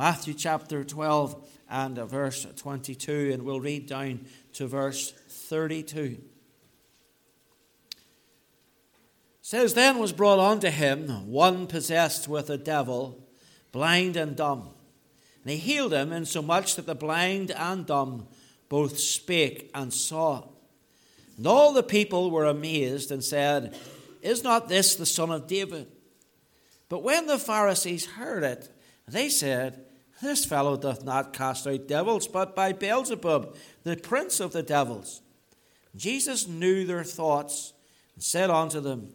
[0.00, 6.16] Matthew chapter 12 and verse 22, and we'll read down to verse 32.
[9.42, 13.28] says then was brought unto him one possessed with a devil
[13.72, 14.70] blind and dumb.
[15.42, 18.26] And he healed him insomuch that the blind and dumb
[18.70, 20.48] both spake and saw.
[21.36, 23.76] And all the people were amazed and said
[24.22, 25.88] is not this the son of david
[26.88, 28.70] but when the pharisees heard it
[29.06, 29.84] they said
[30.22, 35.22] this fellow doth not cast out devils but by beelzebub the prince of the devils
[35.96, 37.72] jesus knew their thoughts
[38.14, 39.12] and said unto them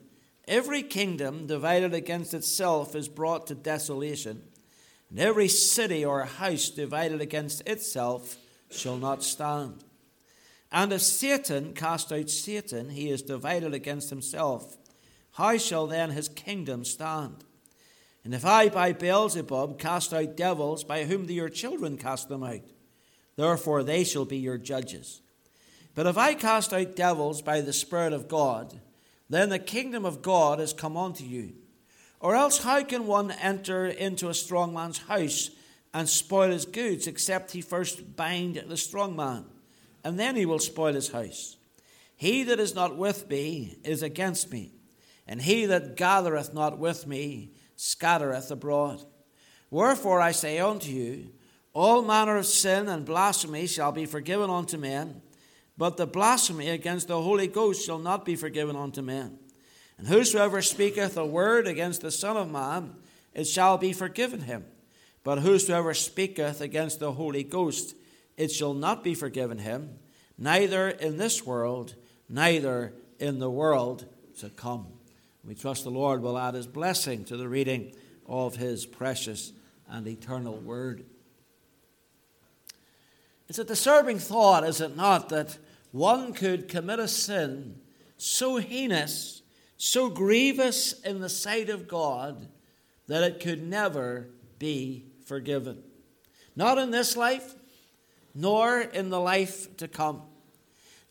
[0.48, 4.44] Every kingdom divided against itself is brought to desolation,
[5.10, 8.38] and every city or house divided against itself
[8.70, 9.84] shall not stand.
[10.72, 14.78] And if Satan cast out Satan, he is divided against himself.
[15.34, 17.44] How shall then his kingdom stand?
[18.26, 22.44] And if I by Beelzebub cast out devils, by whom do your children cast them
[22.44, 22.66] out?
[23.36, 25.22] Therefore they shall be your judges.
[25.94, 28.82] But if I cast out devils by the Spirit of God,
[29.30, 31.54] then the kingdom of God is come unto you.
[32.20, 35.52] Or else, how can one enter into a strong man's house
[35.94, 39.46] and spoil his goods, except he first bind the strong man,
[40.04, 41.58] and then he will spoil his house?
[42.16, 44.72] He that is not with me is against me,
[45.28, 49.02] and he that gathereth not with me scattereth abroad.
[49.70, 51.32] Wherefore I say unto you,
[51.74, 55.22] all manner of sin and blasphemy shall be forgiven unto men
[55.78, 59.38] but the blasphemy against the Holy Ghost shall not be forgiven unto men.
[59.98, 62.96] And whosoever speaketh a word against the Son of Man,
[63.34, 64.66] it shall be forgiven him.
[65.24, 67.96] But whosoever speaketh against the Holy Ghost,
[68.38, 69.98] it shall not be forgiven him,
[70.38, 71.96] neither in this world,
[72.30, 74.06] neither in the world
[74.40, 74.88] to come.
[75.46, 77.94] We trust the Lord will add his blessing to the reading
[78.26, 79.54] of his precious
[79.88, 81.06] and eternal word.
[83.48, 85.60] It's a disturbing thought, is it not, that
[85.92, 87.80] one could commit a sin
[88.18, 89.44] so heinous,
[89.78, 92.48] so grievous in the sight of God,
[93.08, 95.84] that it could never be forgiven.
[96.56, 97.54] Not in this life,
[98.34, 100.24] nor in the life to come.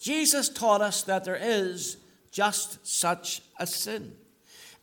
[0.01, 1.99] Jesus taught us that there is
[2.33, 4.17] just such a sin.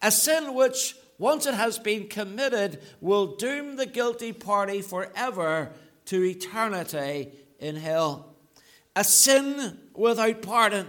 [0.01, 5.71] A sin which, once it has been committed, will doom the guilty party forever
[6.05, 8.35] to eternity in hell.
[8.95, 10.87] A sin without pardon,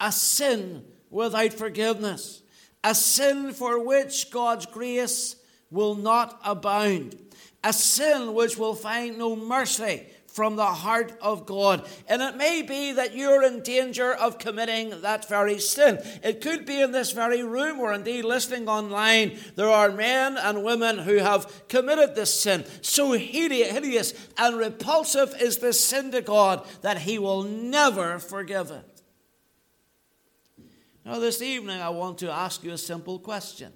[0.00, 2.42] a sin without forgiveness,
[2.82, 5.36] a sin for which God's grace
[5.70, 7.16] will not abound,
[7.62, 10.02] a sin which will find no mercy
[10.34, 11.88] from the heart of God.
[12.08, 16.00] And it may be that you're in danger of committing that very sin.
[16.24, 19.38] It could be in this very room or indeed listening online.
[19.54, 22.64] There are men and women who have committed this sin.
[22.82, 29.02] So hideous and repulsive is this sin to God that He will never forgive it.
[31.04, 33.72] Now, this evening, I want to ask you a simple question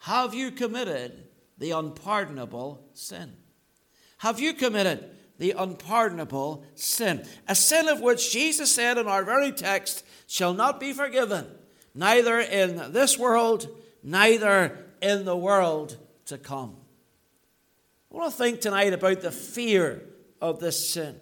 [0.00, 3.36] Have you committed the unpardonable sin?
[4.18, 5.08] Have you committed
[5.42, 7.26] the unpardonable sin.
[7.48, 11.48] A sin of which Jesus said in our very text shall not be forgiven,
[11.96, 13.66] neither in this world,
[14.04, 16.76] neither in the world to come.
[18.12, 20.04] I want to think tonight about the fear
[20.40, 21.18] of this sin.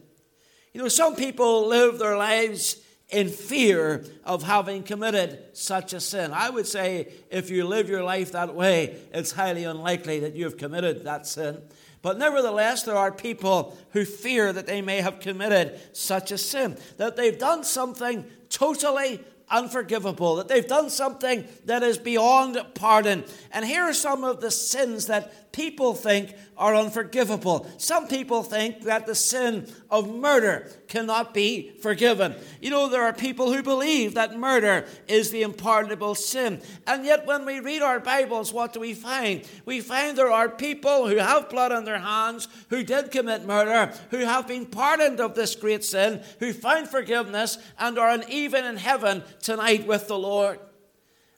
[0.74, 2.76] You know, some people live their lives
[3.08, 6.30] in fear of having committed such a sin.
[6.34, 10.44] I would say if you live your life that way, it's highly unlikely that you
[10.44, 11.62] have committed that sin.
[12.02, 16.78] But nevertheless, there are people who fear that they may have committed such a sin,
[16.96, 23.24] that they've done something totally unforgivable, that they've done something that is beyond pardon.
[23.52, 27.66] And here are some of the sins that people think are unforgivable.
[27.78, 32.34] Some people think that the sin of murder cannot be forgiven.
[32.60, 36.60] You know, there are people who believe that murder is the unpardonable sin.
[36.86, 39.48] And yet, when we read our Bibles, what do we find?
[39.64, 43.92] We find there are people who have blood on their hands, who did commit murder,
[44.10, 48.76] who have been pardoned of this great sin, who find forgiveness, and are even in
[48.76, 50.58] heaven tonight with the Lord.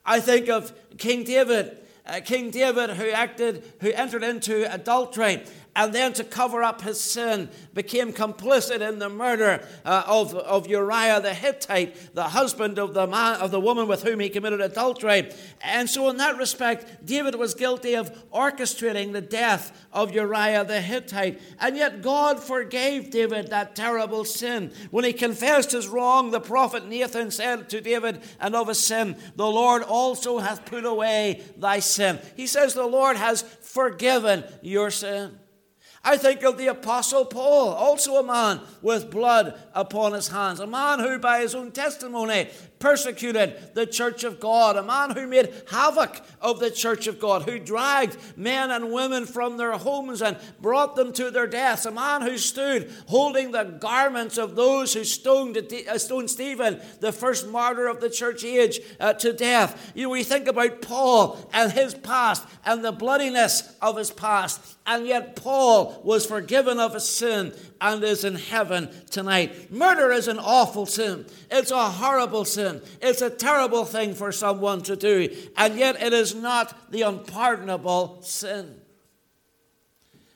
[0.05, 1.79] I think of King David.
[2.05, 7.01] Uh, King David, who acted, who entered into adultery, and then to cover up his
[7.01, 12.93] sin, became complicit in the murder uh, of, of Uriah the Hittite, the husband of
[12.93, 15.31] the man of the woman with whom he committed adultery.
[15.63, 20.81] And so, in that respect, David was guilty of orchestrating the death of Uriah the
[20.81, 21.41] Hittite.
[21.59, 24.73] And yet, God forgave David that terrible sin.
[24.91, 29.17] When he confessed his wrong, the prophet Nathan said to David and of his sin,
[29.37, 32.19] The Lord also hath put away thy sin.
[32.37, 35.39] He says, The Lord has forgiven your sin.
[36.05, 40.67] I think of the Apostle Paul, also a man with blood upon his hands, a
[40.67, 42.49] man who, by his own testimony,
[42.83, 47.43] persecuted the church of God, a man who made havoc of the church of God,
[47.43, 51.93] who dragged men and women from their homes and brought them to their deaths, a
[51.93, 57.47] man who stood holding the garments of those who stoned, uh, stoned Stephen, the first
[57.47, 59.93] martyr of the church age, uh, to death.
[59.95, 64.77] You know, we think about Paul and his past and the bloodiness of his past,
[64.85, 69.71] and yet Paul was forgiven of his sin and is in heaven tonight.
[69.71, 71.27] Murder is an awful sin.
[71.51, 72.72] It's a horrible sin.
[73.01, 75.35] It's a terrible thing for someone to do.
[75.57, 78.81] And yet it is not the unpardonable sin.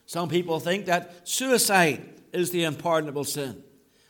[0.06, 3.62] Some people think that suicide is the unpardonable sin.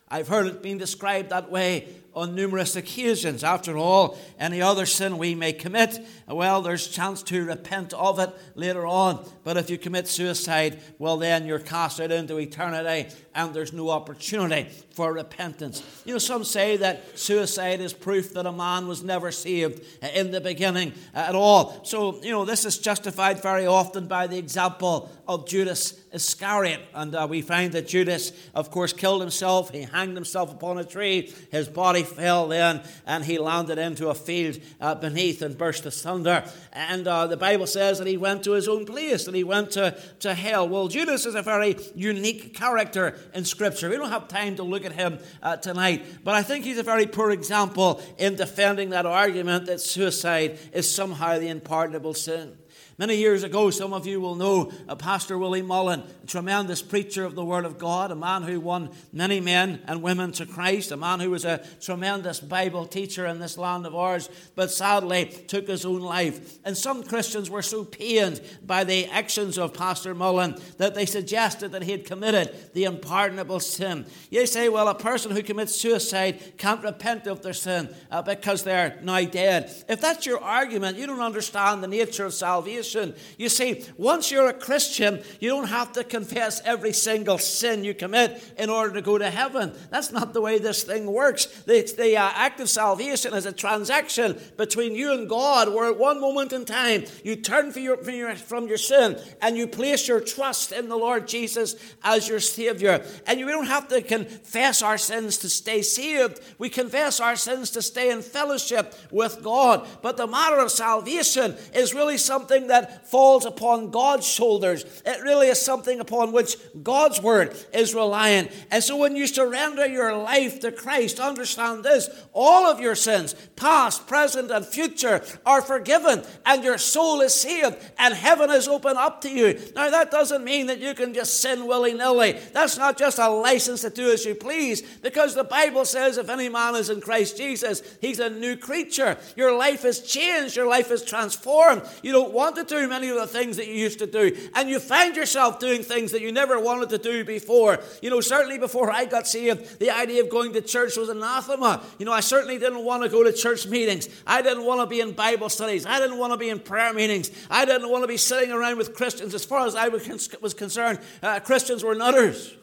[0.09, 3.45] I've heard it being described that way on numerous occasions.
[3.45, 8.31] After all, any other sin we may commit, well, there's chance to repent of it
[8.55, 9.29] later on.
[9.45, 13.91] But if you commit suicide, well, then you're cast out into eternity and there's no
[13.91, 15.83] opportunity for repentance.
[16.07, 19.85] You know, some say that suicide is proof that a man was never saved
[20.15, 21.85] in the beginning at all.
[21.85, 26.81] So, you know, this is justified very often by the example of Judas Iscariot.
[26.95, 29.71] And uh, we find that Judas, of course, killed himself.
[29.71, 31.31] He hanged himself upon a tree.
[31.51, 36.43] His body fell then, and he landed into a field uh, beneath and burst asunder.
[36.73, 39.73] And uh, the Bible says that he went to his own place, that he went
[39.73, 40.67] to, to hell.
[40.67, 43.89] Well, Judas is a very unique character in Scripture.
[43.89, 46.83] We don't have time to look at him uh, tonight, but I think he's a
[46.83, 52.57] very poor example in defending that argument that suicide is somehow the unpardonable sin.
[52.99, 57.27] Many years ago, some of you will know uh, Pastor Willie Mullan, a tremendous preacher
[57.27, 60.93] of the Word of God, a man who won many men and women to Christ,
[60.93, 65.27] a man who was a tremendous Bible teacher in this land of ours, but sadly
[65.27, 66.59] took his own life.
[66.65, 71.73] And some Christians were so pained by the actions of Pastor Mullan that they suggested
[71.73, 74.07] that he had committed the unpardonable sin.
[74.31, 78.65] You say, well, a person who commits suicide can't repent of their sin uh, because
[78.65, 79.71] they're now dead.
[79.87, 83.15] If that's your argument, you don't understand the nature of salvation salvation.
[83.39, 87.95] You see, once you're a Christian, you don't have to confess every single sin you
[87.95, 89.73] commit in order to go to heaven.
[89.91, 91.47] That's not the way this thing works.
[91.47, 95.99] The, the uh, act of salvation is a transaction between you and God, where at
[95.99, 99.67] one moment in time you turn from your, from your, from your sin and you
[99.67, 103.05] place your trust in the Lord Jesus as your Savior.
[103.27, 107.71] And we don't have to confess our sins to stay saved, we confess our sins
[107.71, 109.87] to stay in fellowship with God.
[110.03, 114.85] But the matter of salvation is really something that that falls upon God's shoulders.
[115.07, 118.51] It really is something upon which God's word is reliant.
[118.71, 123.35] And so when you surrender your life to Christ, understand this all of your sins,
[123.57, 128.97] past, present, and future, are forgiven, and your soul is saved, and heaven is open
[128.97, 129.59] up to you.
[129.75, 132.33] Now, that doesn't mean that you can just sin willy nilly.
[132.53, 136.29] That's not just a license to do as you please, because the Bible says if
[136.29, 139.17] any man is in Christ Jesus, he's a new creature.
[139.35, 141.83] Your life is changed, your life is transformed.
[142.03, 144.37] You don't want to do many of the things that you used to do.
[144.55, 147.79] And you find yourself doing things that you never wanted to do before.
[148.03, 151.83] You know, certainly before I got saved, the idea of going to church was anathema.
[151.99, 154.09] You know, I certainly didn't want to go to church meetings.
[154.27, 155.87] I didn't want to be in Bible studies.
[155.87, 157.31] I didn't want to be in prayer meetings.
[157.51, 159.35] I didn't want to be sitting around with Christians.
[159.35, 162.55] As far as I was concerned, uh, Christians were nutters.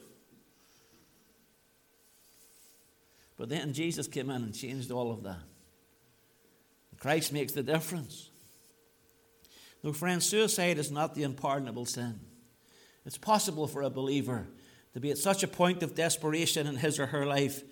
[3.38, 5.42] But then Jesus came in and changed all of that.
[7.00, 8.30] Christ makes the difference.
[9.84, 12.20] No, friends, suicide is not the unpardonable sin.
[13.06, 14.48] It's possible for a believer
[14.94, 17.64] to be at such a point of desperation in his or her life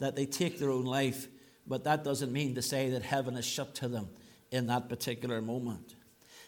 [0.00, 1.28] that they take their own life,
[1.66, 4.08] but that doesn't mean to say that heaven is shut to them
[4.50, 5.94] in that particular moment.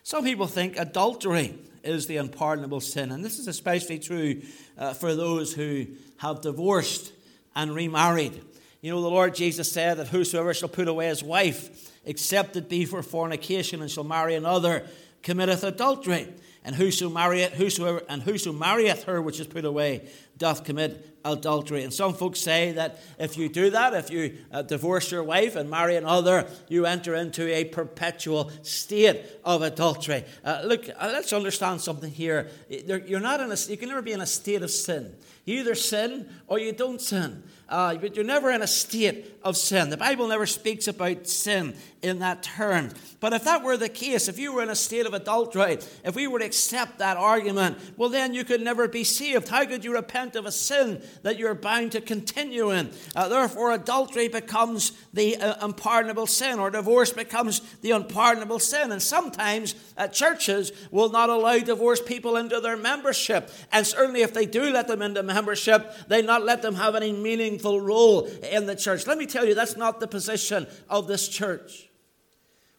[0.03, 4.43] Some people think adultery is the unpardonable sin, and this is especially true
[4.77, 5.87] uh, for those who
[6.17, 7.13] have divorced
[7.55, 8.43] and remarried.
[8.81, 12.69] You know, the Lord Jesus said that whosoever shall put away his wife, except it
[12.69, 14.87] be for fornication, and shall marry another,
[15.23, 16.29] committeth adultery.
[16.65, 21.83] And whoso marrieth, whosoever, and whoso marrieth her which is put away doth commit adultery.
[21.83, 25.57] And some folks say that if you do that, if you uh, divorce your wife
[25.57, 30.25] and marry another, you enter into a perpetual state of adultery.
[30.45, 32.49] Uh, look, uh, let's understand something here.
[32.69, 35.15] You're not in a, you can never be in a state of sin.
[35.45, 37.43] You either sin or you don't sin.
[37.69, 39.91] Uh, but you're never in a state of sin.
[39.91, 42.91] The Bible never speaks about sin in that term.
[43.21, 46.15] But if that were the case, if you were in a state of adultery, if
[46.15, 49.49] we were to accept that argument, well, then you could never be saved.
[49.49, 52.91] How could you repent of a sin that you're bound to continue in.
[53.15, 58.93] Uh, therefore, adultery becomes the uh, unpardonable sin, or divorce becomes the unpardonable sin.
[58.93, 63.51] And sometimes uh, churches will not allow divorced people into their membership.
[63.73, 67.13] And certainly, if they do let them into membership, they not let them have any
[67.13, 69.07] meaningful role in the church.
[69.07, 71.92] Let me tell you, that's not the position of this church.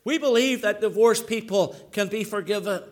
[0.06, 2.84] We believe that divorced people can be forgiven.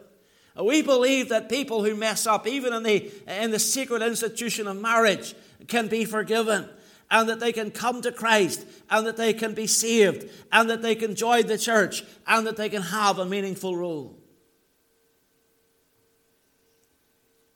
[0.61, 4.79] We believe that people who mess up, even in the, in the secret institution of
[4.79, 5.33] marriage,
[5.67, 6.69] can be forgiven
[7.09, 10.81] and that they can come to Christ and that they can be saved and that
[10.81, 14.17] they can join the church and that they can have a meaningful role.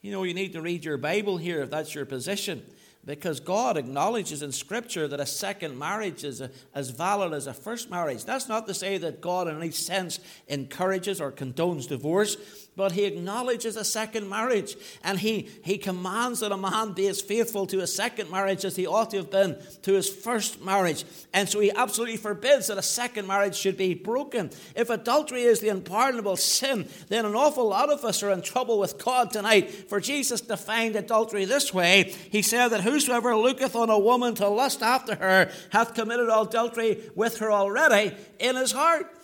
[0.01, 2.63] You know, you need to read your Bible here if that's your position
[3.05, 7.53] because God acknowledges in Scripture that a second marriage is a, as valid as a
[7.53, 8.25] first marriage.
[8.25, 12.37] That's not to say that God, in any sense, encourages or condones divorce,
[12.75, 17.21] but he acknowledges a second marriage and he, he commands that a man be as
[17.21, 21.05] faithful to a second marriage as he ought to have been to his first marriage.
[21.33, 24.51] And so he absolutely forbids that a second marriage should be broken.
[24.75, 28.79] If adultery is the unpardonable sin, then an awful lot of us are in trouble
[28.79, 29.71] with God tonight.
[29.89, 34.47] For Jesus defined adultery this way He said that whosoever looketh on a woman to
[34.47, 39.14] lust after her hath committed adultery with her already in his heart.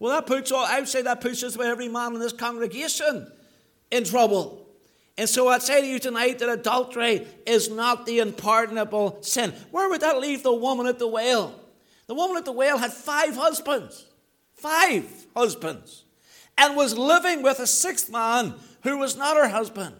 [0.00, 2.32] Well, that puts all, I would say that puts just about every man in this
[2.32, 3.30] congregation
[3.90, 4.66] in trouble.
[5.18, 9.52] And so I'd say to you tonight that adultery is not the unpardonable sin.
[9.70, 11.54] Where would that leave the woman at the well?
[12.06, 14.06] The woman at the well had five husbands.
[14.54, 16.04] Five husbands.
[16.56, 19.94] And was living with a sixth man who was not her husband.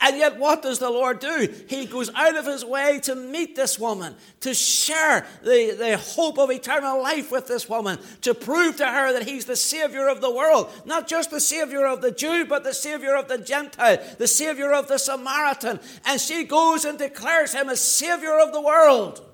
[0.00, 1.52] And yet, what does the Lord do?
[1.68, 6.38] He goes out of his way to meet this woman, to share the, the hope
[6.38, 10.20] of eternal life with this woman, to prove to her that he's the Savior of
[10.20, 10.70] the world.
[10.84, 14.72] Not just the Savior of the Jew, but the Savior of the Gentile, the Savior
[14.72, 15.80] of the Samaritan.
[16.06, 19.24] And she goes and declares him as Savior of the world.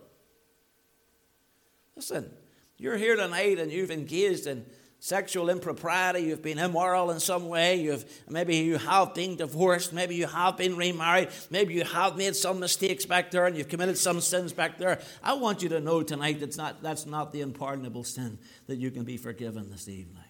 [1.94, 2.30] Listen,
[2.78, 4.64] you're here tonight and you've engaged in
[5.04, 10.14] sexual impropriety, you've been immoral in some way, you've maybe you have been divorced, maybe
[10.14, 13.98] you have been remarried, maybe you have made some mistakes back there and you've committed
[13.98, 14.98] some sins back there.
[15.22, 18.90] I want you to know tonight that's not that's not the unpardonable sin that you
[18.90, 20.24] can be forgiven this evening.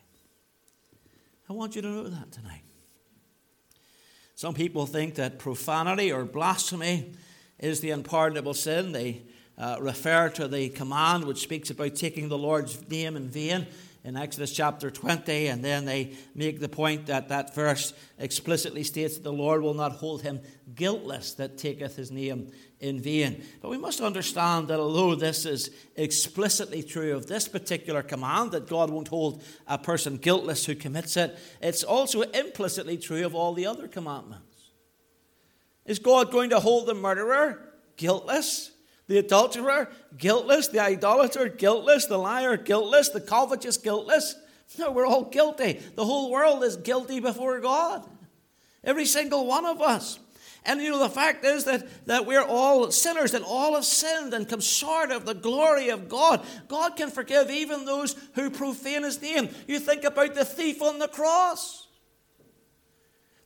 [1.48, 2.62] I want you to know that tonight.
[4.34, 7.12] Some people think that profanity or blasphemy
[7.60, 8.90] is the unpardonable sin.
[8.90, 9.22] They
[9.56, 13.68] uh, refer to the command which speaks about taking the Lord's name in vain
[14.04, 19.14] in Exodus chapter 20, and then they make the point that that verse explicitly states
[19.14, 20.40] that the Lord will not hold him
[20.75, 23.42] guiltless that taketh his name in vain.
[23.62, 28.68] But we must understand that although this is explicitly true of this particular command, that
[28.68, 33.54] God won't hold a person guiltless who commits it, it's also implicitly true of all
[33.54, 34.70] the other commandments.
[35.87, 38.70] Is God going to hold the murderer guiltless?
[39.06, 40.68] The adulterer, guiltless.
[40.68, 42.06] The idolater, guiltless.
[42.06, 43.11] The liar, guiltless.
[43.11, 44.34] The covetous, guiltless.
[44.78, 45.80] No, we're all guilty.
[45.94, 48.08] The whole world is guilty before God.
[48.82, 50.18] Every single one of us.
[50.66, 54.32] And you know, the fact is that, that we're all sinners and all have sinned
[54.32, 56.44] and come short of the glory of God.
[56.68, 59.50] God can forgive even those who profane his name.
[59.68, 61.83] You think about the thief on the cross.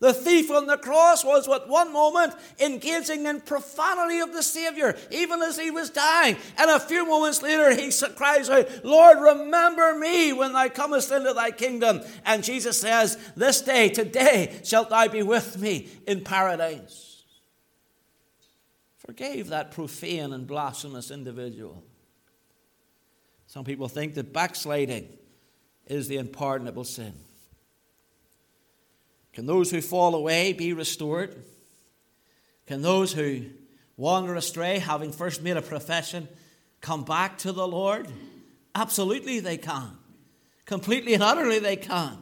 [0.01, 4.97] The thief on the cross was at one moment engaging in profanity of the Savior,
[5.11, 6.37] even as he was dying.
[6.57, 11.33] And a few moments later, he cries out, Lord, remember me when thou comest into
[11.35, 12.03] thy kingdom.
[12.25, 17.25] And Jesus says, This day, today, shalt thou be with me in paradise.
[18.99, 21.83] Forgave that profane and blasphemous individual.
[23.49, 25.09] Some people think that backsliding
[25.87, 27.15] is the unpardonable sin.
[29.39, 31.45] Can those who fall away be restored?
[32.67, 33.45] Can those who
[33.97, 36.27] wander astray, having first made a profession,
[36.81, 38.09] come back to the Lord?
[38.75, 39.97] Absolutely, they can.
[40.65, 42.19] Completely and utterly, they can.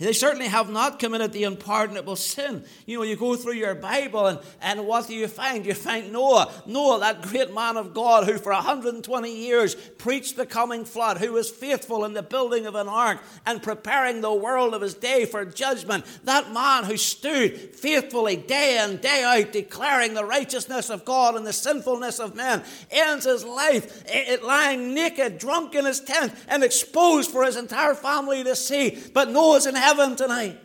[0.00, 2.64] They certainly have not committed the unpardonable sin.
[2.86, 5.66] You know, you go through your Bible and, and what do you find?
[5.66, 6.50] You find Noah.
[6.64, 11.32] Noah, that great man of God who for 120 years preached the coming flood, who
[11.32, 15.26] was faithful in the building of an ark and preparing the world of his day
[15.26, 16.06] for judgment.
[16.24, 21.46] That man who stood faithfully day in, day out, declaring the righteousness of God and
[21.46, 26.64] the sinfulness of men, ends his life it, lying naked, drunk in his tent, and
[26.64, 28.98] exposed for his entire family to see.
[29.12, 30.56] But Noah's in heaven heaven tonight.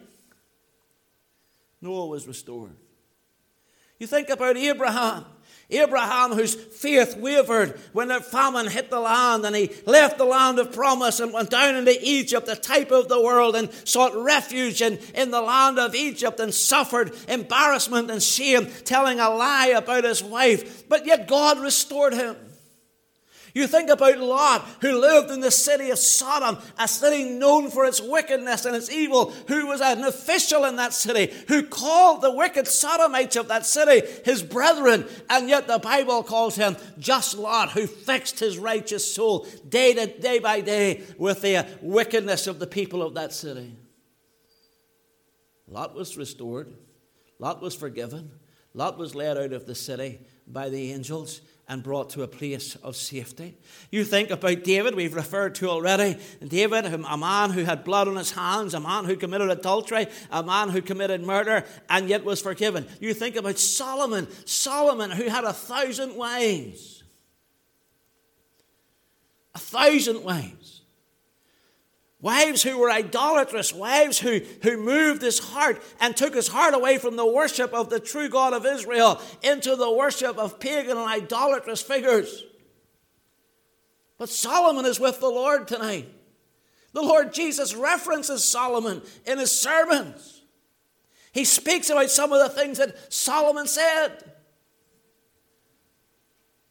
[1.81, 2.75] Noah was restored.
[3.99, 5.25] You think about Abraham.
[5.71, 10.59] Abraham, whose faith wavered when the famine hit the land and he left the land
[10.59, 14.83] of promise and went down into Egypt, the type of the world, and sought refuge
[14.83, 20.03] in, in the land of Egypt and suffered embarrassment and shame, telling a lie about
[20.03, 20.87] his wife.
[20.87, 22.35] But yet God restored him.
[23.55, 27.85] You think about Lot, who lived in the city of Sodom, a city known for
[27.85, 32.35] its wickedness and its evil, who was an official in that city, who called the
[32.35, 37.71] wicked Sodomites of that city his brethren, and yet the Bible calls him just Lot,
[37.71, 42.67] who fixed his righteous soul day, to, day by day with the wickedness of the
[42.67, 43.77] people of that city.
[45.69, 46.75] Lot was restored,
[47.39, 48.31] Lot was forgiven,
[48.73, 52.75] Lot was led out of the city by the angels and brought to a place
[52.77, 53.57] of safety.
[53.91, 56.17] You think about David, we've referred to already.
[56.45, 60.43] David, a man who had blood on his hands, a man who committed adultery, a
[60.43, 62.85] man who committed murder, and yet was forgiven.
[62.99, 67.03] You think about Solomon, Solomon who had a thousand wives.
[69.55, 70.74] A thousand wives.
[72.25, 76.97] Wives who were idolatrous, wives who, who moved his heart and took his heart away
[76.97, 81.07] from the worship of the true God of Israel into the worship of pagan and
[81.07, 82.43] idolatrous figures.
[84.17, 86.11] But Solomon is with the Lord tonight.
[86.93, 90.41] The Lord Jesus references Solomon in his sermons.
[91.31, 94.31] He speaks about some of the things that Solomon said.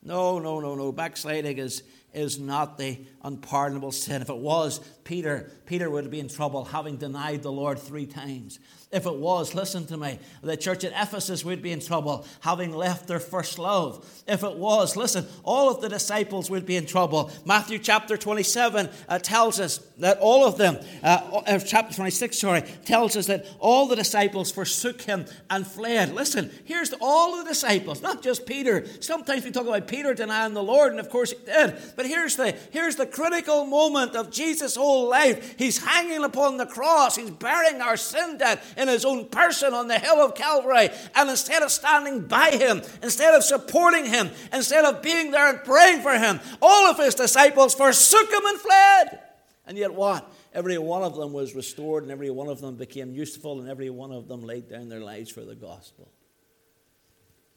[0.03, 0.91] No, no, no, no.
[0.91, 4.23] Backsliding is, is not the unpardonable sin.
[4.23, 8.59] If it was, Peter, Peter would be in trouble having denied the Lord three times.
[8.95, 12.73] If it was, listen to me, the church at Ephesus would be in trouble having
[12.73, 14.07] left their first love.
[14.29, 17.33] If it was, listen, all of the disciples would be in trouble.
[17.45, 22.63] Matthew chapter 27 uh, tells us that all of them, uh, uh chapter 26, sorry,
[22.85, 26.15] tells us that all the disciples forsook him and fled.
[26.15, 28.87] Listen, here's all the disciples, not just Peter.
[29.01, 31.77] Sometimes we talk about Peter denying the Lord, and of course he did.
[31.97, 35.57] But here's the, here's the critical moment of Jesus' whole life.
[35.59, 39.89] He's hanging upon the cross, he's bearing our sin debt in his own person on
[39.89, 40.91] the hill of Calvary.
[41.15, 45.65] And instead of standing by him, instead of supporting him, instead of being there and
[45.65, 49.21] praying for him, all of his disciples forsook him and fled.
[49.67, 50.31] And yet, what?
[50.53, 53.91] Every one of them was restored, and every one of them became useful, and every
[53.91, 56.09] one of them laid down their lives for the gospel.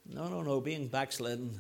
[0.06, 0.62] No, no, no.
[0.62, 1.60] Being backslidden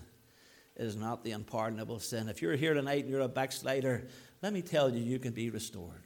[0.77, 2.29] is not the unpardonable sin.
[2.29, 4.07] If you're here tonight and you're a backslider,
[4.41, 6.03] let me tell you, you can be restored.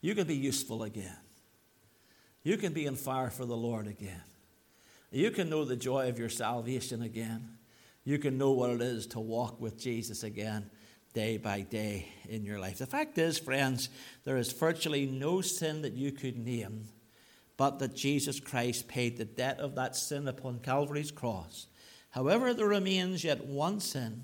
[0.00, 1.16] You can be useful again.
[2.42, 4.22] You can be on fire for the Lord again.
[5.10, 7.56] You can know the joy of your salvation again.
[8.04, 10.70] You can know what it is to walk with Jesus again
[11.12, 12.78] day by day in your life.
[12.78, 13.88] The fact is, friends,
[14.24, 16.84] there is virtually no sin that you could name
[17.60, 21.66] but that Jesus Christ paid the debt of that sin upon Calvary's cross.
[22.08, 24.22] However, there remains yet one sin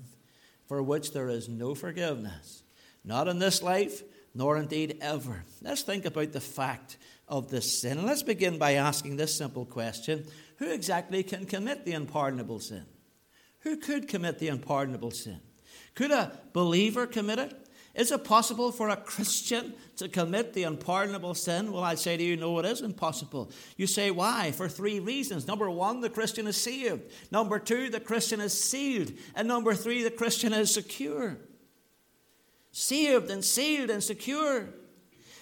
[0.65, 2.63] for which there is no forgiveness,
[3.05, 4.01] not in this life,
[4.33, 5.43] nor indeed ever.
[5.61, 6.97] Let's think about the fact
[7.27, 7.97] of this sin.
[7.97, 10.25] And let's begin by asking this simple question
[10.57, 12.85] Who exactly can commit the unpardonable sin?
[13.61, 15.41] Who could commit the unpardonable sin?
[15.95, 17.67] Could a believer commit it?
[17.97, 21.71] Is it possible for a Christian to commit the unpardonable sin?
[21.71, 23.51] Well, I'd say to you, no, it is impossible.
[23.75, 24.51] You say, why?
[24.51, 25.47] For three reasons.
[25.47, 27.11] Number one, the Christian is saved.
[27.31, 29.13] Number two, the Christian is sealed.
[29.35, 31.39] And number three, the Christian is secure.
[32.71, 34.69] Saved and sealed and secure.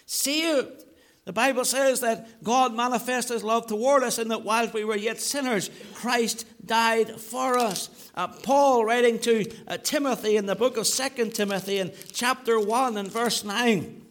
[0.06, 0.86] Saved
[1.26, 4.96] the Bible says that God manifests his love toward us and that while we were
[4.96, 7.90] yet sinners, Christ died for us.
[8.14, 12.98] Uh, Paul, writing to uh, Timothy in the book of Second Timothy in chapter 1
[12.98, 14.04] and verse 9,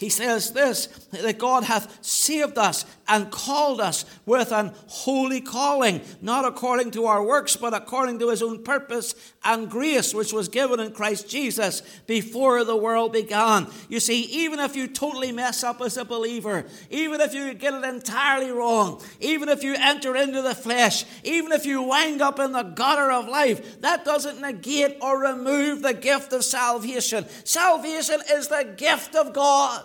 [0.00, 6.00] he says this that God hath saved us and called us with an holy calling,
[6.22, 10.48] not according to our works, but according to his own purpose and grace, which was
[10.48, 13.66] given in Christ Jesus before the world began.
[13.88, 17.74] You see, even if you totally mess up as a believer, even if you get
[17.74, 22.38] it entirely wrong, even if you enter into the flesh, even if you wind up
[22.38, 27.26] in the gutter of life, that doesn't negate or remove the gift of salvation.
[27.42, 29.84] Salvation is the gift of God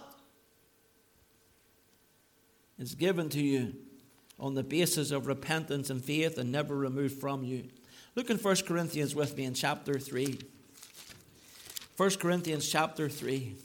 [2.78, 3.74] is given to you
[4.40, 7.70] on the basis of repentance and faith and never removed from you.
[8.16, 10.40] Look in 1 Corinthians with me in chapter 3.
[11.98, 13.56] 1 Corinthians chapter 3.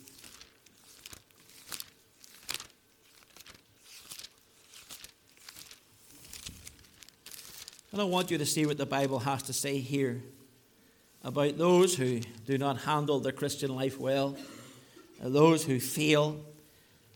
[7.93, 10.23] And I want you to see what the Bible has to say here
[11.25, 14.37] about those who do not handle their Christian life well,
[15.21, 16.41] those who fail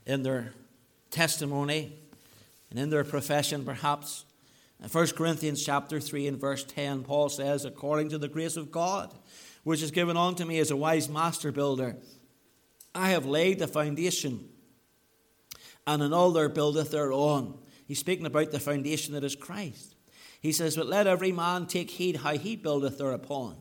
[0.04, 0.52] in their
[1.14, 1.92] testimony
[2.70, 4.24] and in their profession, perhaps,
[4.82, 8.72] In 1 Corinthians chapter 3 and verse 10, Paul says, According to the grace of
[8.72, 9.14] God,
[9.62, 11.96] which is given unto me as a wise master builder,
[12.94, 14.48] I have laid the foundation,
[15.86, 17.58] and another buildeth thereon.
[17.86, 19.94] He's speaking about the foundation that is Christ.
[20.40, 23.56] He says, But let every man take heed how he buildeth thereupon.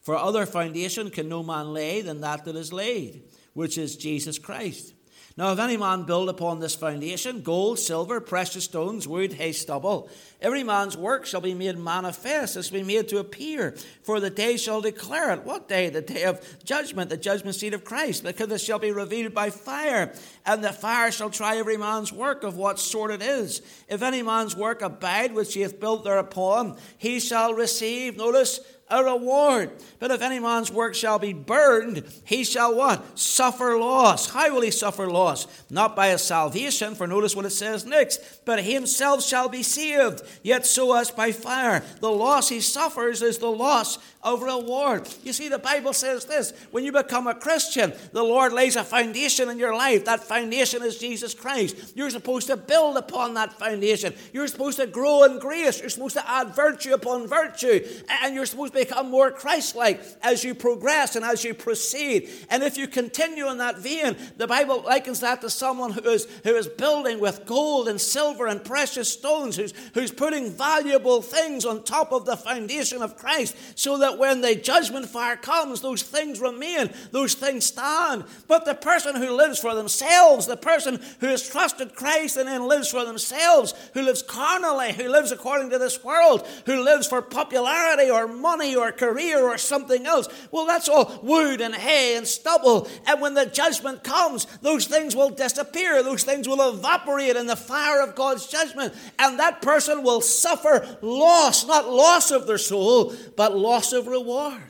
[0.00, 4.38] For other foundation can no man lay than that that is laid, which is Jesus
[4.38, 4.94] Christ.
[5.34, 10.10] Now, if any man build upon this foundation gold, silver, precious stones, wood, hay, stubble,
[10.42, 13.74] every man's work shall be made manifest, it shall be made to appear.
[14.02, 15.44] For the day shall declare it.
[15.44, 15.88] What day?
[15.88, 19.48] The day of judgment, the judgment seat of Christ, because it shall be revealed by
[19.48, 20.12] fire.
[20.44, 23.62] And the fire shall try every man's work of what sort it is.
[23.88, 28.60] If any man's work abide, which he hath built thereupon, he shall receive, notice,
[28.92, 29.72] a reward.
[29.98, 33.18] But if any man's work shall be burned, he shall what?
[33.18, 34.30] Suffer loss.
[34.30, 35.46] How will he suffer loss?
[35.70, 39.62] Not by his salvation, for notice what it says next, but he himself shall be
[39.62, 41.82] saved, yet so as by fire.
[42.00, 45.08] The loss he suffers is the loss of reward.
[45.24, 48.84] You see, the Bible says this when you become a Christian, the Lord lays a
[48.84, 50.04] foundation in your life.
[50.04, 51.96] That foundation is Jesus Christ.
[51.96, 54.14] You're supposed to build upon that foundation.
[54.32, 55.80] You're supposed to grow in grace.
[55.80, 57.84] You're supposed to add virtue upon virtue.
[58.22, 62.28] And you're supposed to become more Christ like as you progress and as you proceed.
[62.50, 66.26] And if you continue in that vein, the Bible likens that to someone who is,
[66.44, 71.64] who is building with gold and silver and precious stones, who's, who's putting valuable things
[71.64, 76.02] on top of the foundation of Christ so that when the judgment fire comes, those
[76.02, 78.24] things remain, those things stand.
[78.48, 82.66] But the person who lives for themselves, the person who has trusted Christ and then
[82.66, 87.22] lives for themselves, who lives carnally, who lives according to this world, who lives for
[87.22, 92.26] popularity or money or career or something else, well, that's all wood and hay and
[92.26, 92.88] stubble.
[93.06, 97.56] And when the judgment comes, those things will disappear, those things will evaporate in the
[97.56, 98.94] fire of God's judgment.
[99.18, 104.62] And that person will suffer loss, not loss of their soul, but loss of reward.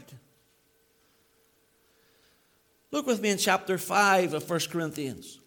[2.91, 5.39] Look with me in chapter 5 of 1 Corinthians.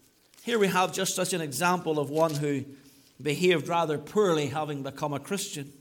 [0.42, 2.64] Here we have just such an example of one who
[3.22, 5.72] behaved rather poorly having become a Christian.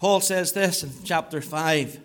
[0.00, 2.00] Paul says this in chapter 5,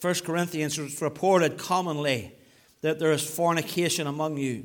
[0.00, 2.34] 1 Corinthians, it's reported commonly
[2.80, 4.64] that there is fornication among you.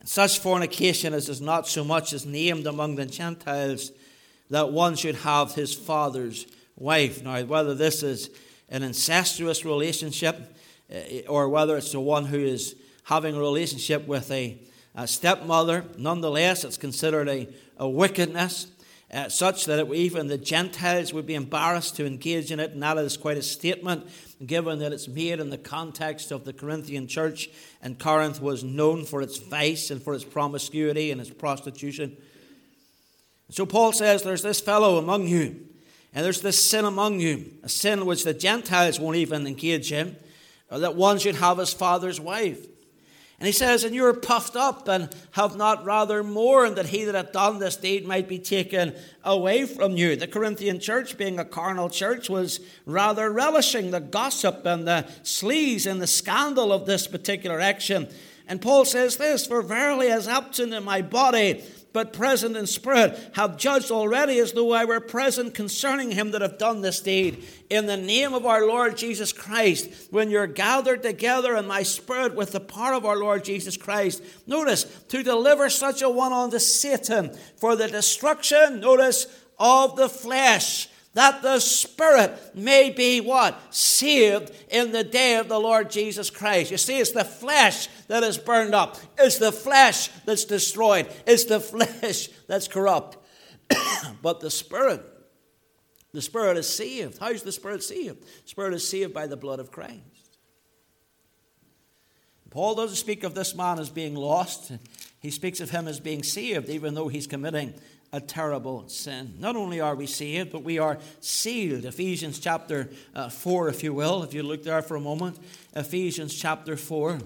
[0.00, 3.92] And such fornication as is not so much as named among the Gentiles
[4.50, 7.22] that one should have his father's wife.
[7.22, 8.30] Now, whether this is
[8.68, 10.56] an incestuous relationship
[10.90, 14.58] eh, or whether it's the one who is having a relationship with a,
[14.96, 17.46] a stepmother, nonetheless, it's considered a,
[17.76, 18.72] a wickedness
[19.12, 22.82] uh, such that it, even the Gentiles would be embarrassed to engage in it, and
[22.82, 24.06] that is quite a statement,
[24.44, 27.48] given that it's made in the context of the Corinthian church,
[27.82, 32.16] and Corinth was known for its vice and for its promiscuity and its prostitution.
[33.50, 35.66] So Paul says, There's this fellow among you,
[36.12, 40.16] and there's this sin among you, a sin which the Gentiles won't even engage in,
[40.68, 42.66] that one should have his father's wife.
[43.38, 47.04] And he says, And you are puffed up and have not rather mourned that he
[47.04, 48.94] that hath done this deed might be taken
[49.24, 50.16] away from you.
[50.16, 55.86] The Corinthian church, being a carnal church, was rather relishing the gossip and the sleaze
[55.90, 58.08] and the scandal of this particular action.
[58.48, 61.62] And Paul says this For verily, as absent in my body,
[61.96, 66.42] but present in spirit, have judged already as though I were present concerning him that
[66.42, 67.42] have done this deed.
[67.70, 72.34] In the name of our Lord Jesus Christ, when you're gathered together in my spirit
[72.34, 76.58] with the power of our Lord Jesus Christ, notice, to deliver such a one unto
[76.58, 79.26] Satan for the destruction, notice,
[79.58, 83.58] of the flesh that the spirit may be what?
[83.74, 86.70] Saved in the day of the Lord Jesus Christ.
[86.70, 91.44] You see, it's the flesh that is burned up, it's the flesh that's destroyed, it's
[91.44, 91.58] the
[92.00, 93.16] flesh that's corrupt.
[94.22, 95.02] but the spirit,
[96.12, 97.16] the spirit is saved.
[97.16, 98.22] How is the spirit saved?
[98.22, 100.02] The spirit is saved by the blood of Christ.
[102.50, 104.70] Paul doesn't speak of this man as being lost.
[105.20, 107.72] He speaks of him as being saved, even though he's committing
[108.12, 109.34] a terrible sin.
[109.38, 111.84] Not only are we saved, but we are sealed.
[111.84, 115.38] Ephesians chapter uh, 4, if you will, if you look there for a moment.
[115.74, 117.18] Ephesians chapter 4.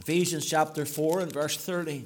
[0.00, 2.04] Ephesians chapter 4 and verse 30.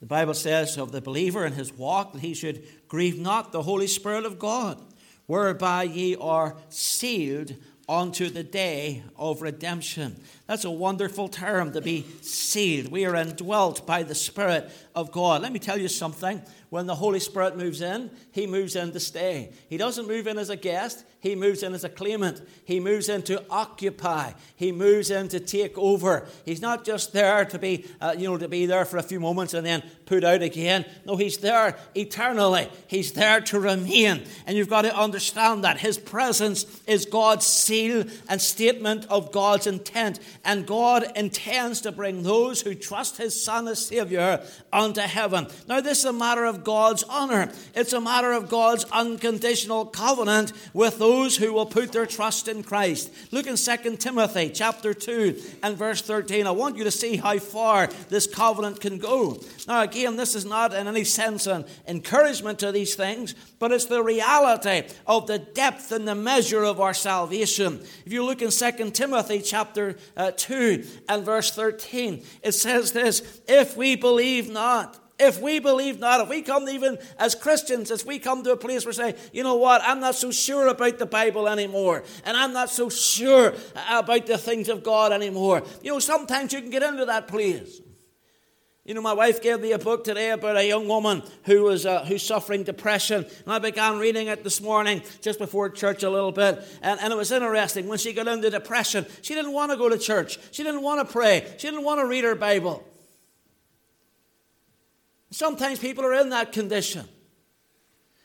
[0.00, 3.62] The Bible says of the believer in his walk that he should grieve not the
[3.62, 4.80] Holy Spirit of God,
[5.26, 7.56] whereby ye are sealed
[7.88, 10.16] unto the day of redemption.
[10.46, 12.90] That's a wonderful term to be sealed.
[12.90, 15.42] We are indwelt by the Spirit of God.
[15.42, 16.42] Let me tell you something.
[16.68, 19.52] when the Holy Spirit moves in, he moves in to stay.
[19.68, 22.40] He doesn't move in as a guest, he moves in as a claimant.
[22.64, 24.32] He moves in to occupy.
[24.54, 26.24] He moves in to take over.
[26.44, 29.18] He's not just there to be, uh, you know, to be there for a few
[29.18, 30.84] moments and then put out again.
[31.04, 32.68] No, he's there eternally.
[32.86, 34.22] He's there to remain.
[34.46, 39.66] And you've got to understand that his presence is God's seal and statement of God's
[39.66, 40.20] intent.
[40.44, 45.48] And God intends to bring those who trust his Son as Savior unto heaven.
[45.66, 47.50] Now, this is a matter of God's honor.
[47.74, 52.46] It's a matter of God's unconditional covenant with those those who will put their trust
[52.46, 53.10] in Christ.
[53.32, 56.46] Look in 2 Timothy chapter 2 and verse 13.
[56.46, 59.40] I want you to see how far this covenant can go.
[59.66, 63.86] Now, again, this is not in any sense an encouragement to these things, but it's
[63.86, 67.80] the reality of the depth and the measure of our salvation.
[68.04, 73.40] If you look in 2 Timothy chapter uh, 2 and verse 13, it says this
[73.48, 78.04] If we believe not, if we believe not, if we come even as Christians, as
[78.04, 80.68] we come to a place where we say, you know what, I'm not so sure
[80.68, 83.54] about the Bible anymore, and I'm not so sure
[83.88, 85.62] about the things of God anymore.
[85.82, 87.80] You know, sometimes you can get into that place.
[88.84, 91.84] You know, my wife gave me a book today about a young woman who was
[91.84, 96.10] uh, who's suffering depression, and I began reading it this morning just before church a
[96.10, 97.88] little bit, and, and it was interesting.
[97.88, 101.04] When she got into depression, she didn't want to go to church, she didn't want
[101.04, 102.86] to pray, she didn't want to read her Bible.
[105.36, 107.06] Sometimes people are in that condition.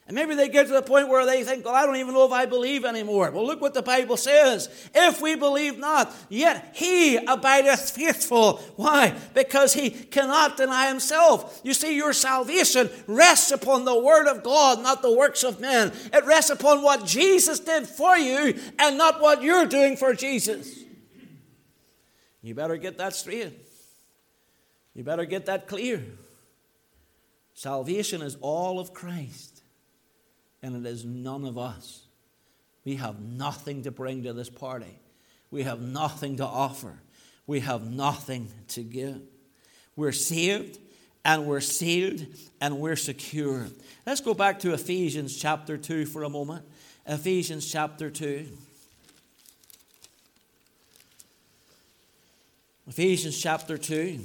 [0.08, 2.26] And maybe they get to the point where they think, well, I don't even know
[2.26, 3.32] if I believe anymore.
[3.32, 4.70] Well, look what the Bible says.
[4.96, 8.60] If we believe not, yet he abideth faithful.
[8.78, 9.14] Why?
[9.34, 11.60] Because he cannot deny himself.
[11.66, 15.92] You see, your salvation rests upon the word of God, not the works of men.
[16.14, 20.80] It rests upon what Jesus did for you and not what you're doing for Jesus.
[22.42, 23.52] You better get that straight.
[24.94, 26.06] You better get that clear.
[27.62, 29.62] Salvation is all of Christ,
[30.64, 32.08] and it is none of us.
[32.86, 34.98] We have nothing to bring to this party.
[35.52, 36.96] We have nothing to offer.
[37.46, 39.22] We have nothing to give.
[39.96, 40.80] We're saved
[41.24, 42.26] and we're sealed
[42.60, 43.68] and we're secure.
[44.08, 46.66] Let's go back to Ephesians chapter 2 for a moment.
[47.06, 48.48] Ephesians chapter 2.
[52.88, 54.20] Ephesians chapter 2.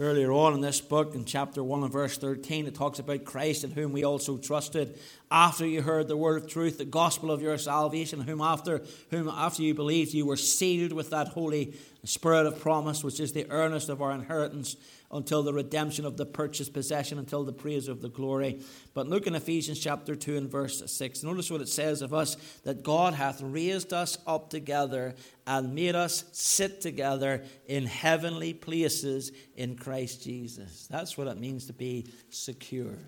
[0.00, 3.62] Earlier on in this book, in chapter 1 and verse 13, it talks about Christ
[3.62, 4.98] in whom we also trusted.
[5.30, 9.28] After you heard the word of truth, the gospel of your salvation, whom after, whom
[9.28, 11.74] after you believed, you were sealed with that Holy
[12.04, 14.76] Spirit of promise, which is the earnest of our inheritance
[15.12, 18.60] until the redemption of the purchased possession, until the praise of the glory.
[18.94, 21.22] But look in Ephesians chapter 2 and verse 6.
[21.22, 25.14] Notice what it says of us that God hath raised us up together
[25.46, 30.86] and made us sit together in heavenly places in Christ Jesus.
[30.90, 32.98] That's what it means to be secure.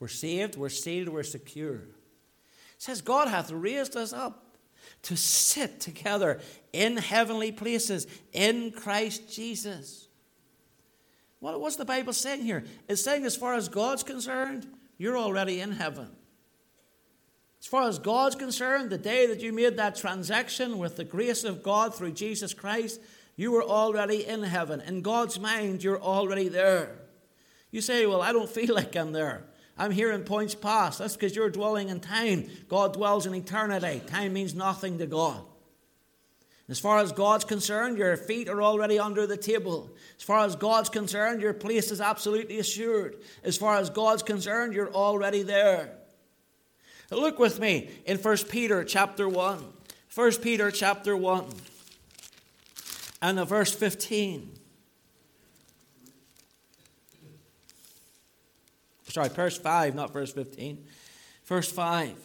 [0.00, 1.76] We're saved, we're sealed, we're secure.
[1.76, 1.86] It
[2.78, 4.40] says, God hath raised us up
[5.02, 6.40] to sit together
[6.72, 10.08] in heavenly places in Christ Jesus.
[11.44, 12.64] What, what's the Bible saying here?
[12.88, 16.08] It's saying, as far as God's concerned, you're already in heaven.
[17.60, 21.44] As far as God's concerned, the day that you made that transaction with the grace
[21.44, 22.98] of God through Jesus Christ,
[23.36, 24.80] you were already in heaven.
[24.80, 26.96] In God's mind, you're already there.
[27.70, 29.44] You say, Well, I don't feel like I'm there.
[29.76, 30.98] I'm here in points past.
[30.98, 32.48] That's because you're dwelling in time.
[32.68, 34.00] God dwells in eternity.
[34.06, 35.42] Time means nothing to God.
[36.68, 39.90] As far as God's concerned, your feet are already under the table.
[40.16, 43.16] As far as God's concerned, your place is absolutely assured.
[43.42, 45.98] As far as God's concerned, you're already there.
[47.10, 49.62] Look with me in 1 Peter chapter 1.
[50.14, 51.46] 1 Peter chapter 1
[53.20, 54.52] and verse 15.
[59.08, 60.84] Sorry, verse 5, not verse 15.
[61.44, 62.16] Verse 5.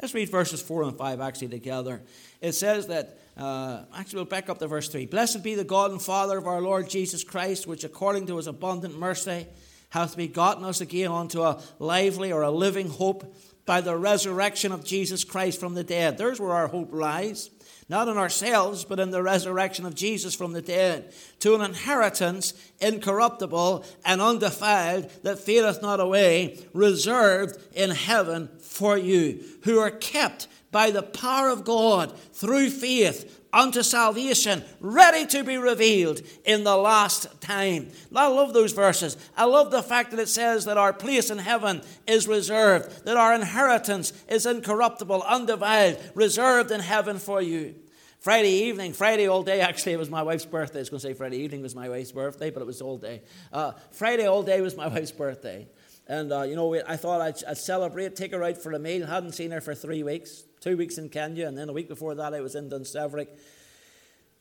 [0.00, 2.02] Let's read verses 4 and 5 actually together.
[2.40, 5.06] It says that, uh, actually, we'll back up to verse 3.
[5.06, 8.46] Blessed be the God and Father of our Lord Jesus Christ, which according to his
[8.46, 9.46] abundant mercy
[9.90, 14.84] hath begotten us again unto a lively or a living hope by the resurrection of
[14.84, 16.18] Jesus Christ from the dead.
[16.18, 17.50] There's where our hope lies
[17.88, 22.52] not in ourselves, but in the resurrection of Jesus from the dead, to an inheritance
[22.80, 30.48] incorruptible and undefiled that fadeth not away, reserved in heaven for you, who are kept
[30.72, 36.76] by the power of God through faith unto salvation, ready to be revealed in the
[36.76, 37.90] last time.
[38.14, 39.16] I love those verses.
[39.34, 43.16] I love the fact that it says that our place in heaven is reserved, that
[43.16, 47.74] our inheritance is incorruptible, undefiled, reserved in heaven for you.
[48.20, 50.80] Friday evening, Friday all day, actually, it was my wife's birthday.
[50.80, 52.98] I was going to say Friday evening was my wife's birthday, but it was all
[52.98, 53.22] day.
[53.52, 55.66] Uh, Friday all day was my wife's birthday.
[56.08, 59.06] And, uh, you know, I thought I'd, I'd, celebrate, take her out for a meal.
[59.06, 62.14] Hadn't seen her for three weeks, two weeks in Kenya, and then a week before
[62.14, 63.28] that I was in Dunseverick.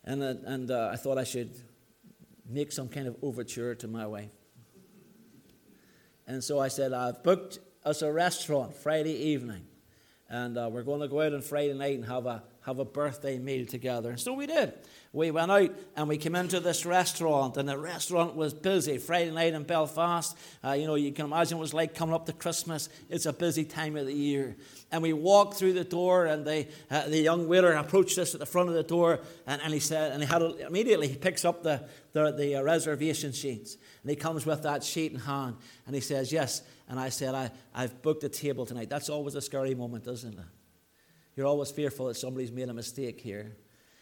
[0.04, 1.60] And, uh, and uh, I thought I should
[2.48, 4.30] make some kind of overture to my wife.
[6.28, 9.66] And so I said, I've booked us a restaurant Friday evening.
[10.30, 12.86] And uh, we're going to go out on Friday night and have a, have a
[12.86, 14.10] birthday meal together.
[14.10, 14.74] And so we did
[15.16, 18.98] we went out and we came into this restaurant, and the restaurant was busy.
[18.98, 22.14] Friday night in Belfast, uh, you know, you can imagine what it was like coming
[22.14, 22.90] up to Christmas.
[23.10, 24.58] It's a busy time of the year.
[24.92, 28.42] And we walked through the door, and they, uh, the young waiter approached us at
[28.42, 31.16] the front of the door, and, and he said, and he had a, immediately he
[31.16, 35.20] picks up the, the, the uh, reservation sheets, and he comes with that sheet in
[35.20, 36.62] hand, and he says, Yes.
[36.88, 38.90] And I said, I, I've booked a table tonight.
[38.90, 40.46] That's always a scary moment, isn't it?
[41.36, 43.56] You're always fearful that somebody's made a mistake here.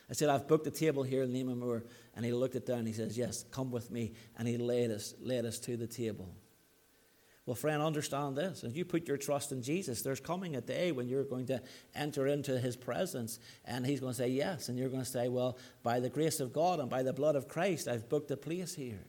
[0.10, 1.84] I said, I've booked a table here in Lima Moore.
[2.16, 4.14] And he looked it down and he says, Yes, come with me.
[4.38, 6.30] And he led us, led us to the table.
[7.46, 8.64] Well, friend, understand this.
[8.64, 11.62] If you put your trust in Jesus, there's coming a day when you're going to
[11.94, 14.70] enter into his presence and he's going to say yes.
[14.70, 17.36] And you're going to say, Well, by the grace of God and by the blood
[17.36, 19.04] of Christ, I've booked a place here.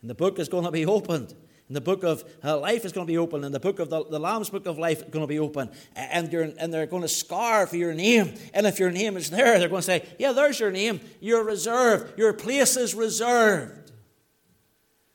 [0.00, 1.34] And the book is going to be opened.
[1.70, 3.90] And the book of uh, life is going to be open, and the book of
[3.90, 5.70] the, the Lamb's book of life is going to be open.
[5.94, 8.34] And, and they're going to scar for your name.
[8.52, 10.98] And if your name is there, they're going to say, Yeah, there's your name.
[11.20, 12.18] You're reserved.
[12.18, 13.92] Your place is reserved.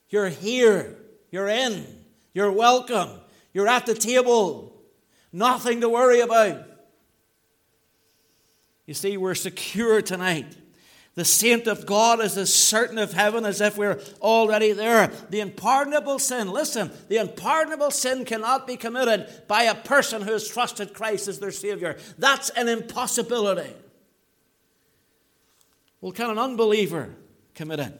[0.08, 0.96] You're here.
[1.30, 1.86] You're in.
[2.34, 3.10] You're welcome.
[3.54, 4.82] You're at the table.
[5.34, 6.65] Nothing to worry about.
[8.86, 10.56] You see, we're secure tonight.
[11.15, 15.08] The saint of God is as certain of heaven as if we're already there.
[15.30, 20.47] The unpardonable sin, listen, the unpardonable sin cannot be committed by a person who has
[20.47, 21.97] trusted Christ as their Savior.
[22.17, 23.73] That's an impossibility.
[26.01, 27.15] Well, can an unbeliever
[27.54, 27.93] commit it?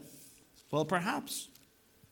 [0.70, 1.48] Well, perhaps.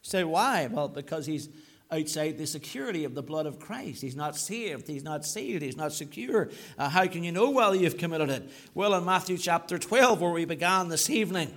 [0.03, 0.69] You say, why?
[0.69, 1.51] Well, because he's
[1.91, 4.03] outside the security of the blood of Christ.
[4.03, 6.51] He's not saved, he's not sealed, he's not secure.
[6.79, 8.51] Uh, how can you know well you've committed it?
[8.75, 11.55] Well, in Matthew chapter 12, where we began this evening,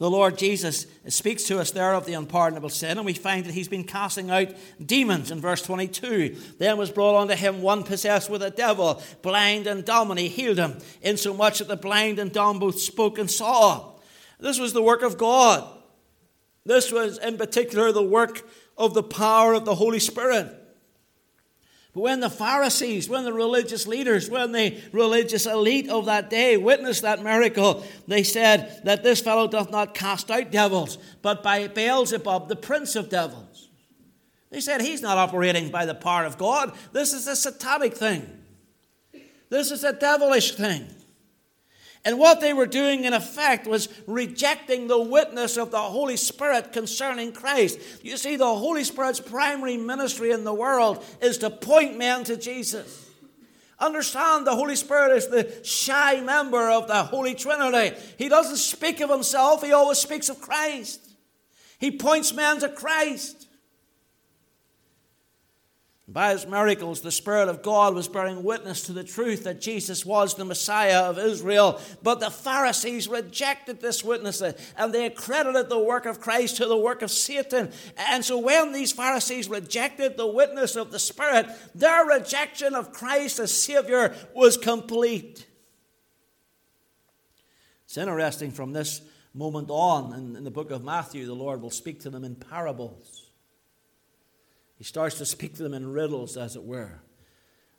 [0.00, 3.52] the Lord Jesus speaks to us there of the unpardonable sin, and we find that
[3.52, 4.48] he's been casting out
[4.84, 6.36] demons in verse 22.
[6.58, 10.28] Then was brought unto him one possessed with a devil, blind and dumb, and he
[10.28, 13.92] healed him, insomuch that the blind and dumb both spoke and saw.
[14.38, 15.70] This was the work of God.
[16.64, 18.46] This was, in particular, the work
[18.76, 20.56] of the power of the Holy Spirit.
[21.92, 26.56] But when the Pharisees, when the religious leaders, when the religious elite of that day
[26.56, 31.66] witnessed that miracle, they said that this fellow doth not cast out devils, but by
[31.66, 33.68] Beelzebub, the prince of devils.
[34.50, 36.72] They said he's not operating by the power of God.
[36.92, 38.28] This is a satanic thing.
[39.48, 40.86] This is a devilish thing.
[42.04, 46.72] And what they were doing, in effect, was rejecting the witness of the Holy Spirit
[46.72, 47.78] concerning Christ.
[48.02, 52.36] You see, the Holy Spirit's primary ministry in the world is to point men to
[52.36, 53.10] Jesus.
[53.78, 57.96] Understand, the Holy Spirit is the shy member of the Holy Trinity.
[58.18, 61.06] He doesn't speak of himself, he always speaks of Christ.
[61.78, 63.46] He points men to Christ.
[66.12, 70.04] By his miracles, the Spirit of God was bearing witness to the truth that Jesus
[70.04, 71.80] was the Messiah of Israel.
[72.02, 76.66] But the Pharisees rejected this witness uh, and they accredited the work of Christ to
[76.66, 77.70] the work of Satan.
[77.96, 81.46] And so when these Pharisees rejected the witness of the Spirit,
[81.76, 85.46] their rejection of Christ as Savior was complete.
[87.84, 89.00] It's interesting from this
[89.32, 92.34] moment on in, in the book of Matthew, the Lord will speak to them in
[92.34, 93.29] parables.
[94.80, 97.02] He starts to speak to them in riddles, as it were,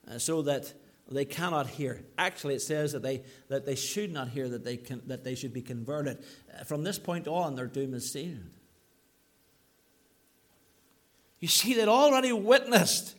[0.07, 0.71] uh, so that
[1.09, 2.05] they cannot hear.
[2.15, 5.33] Actually, it says that they, that they should not hear, that they, can, that they
[5.33, 6.19] should be converted.
[6.53, 8.51] Uh, from this point on, their doom is sealed.
[11.39, 13.15] You see, they'd already witnessed